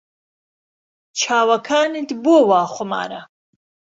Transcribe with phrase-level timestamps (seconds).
[1.19, 3.21] چاوەکانت بۆوا خومارە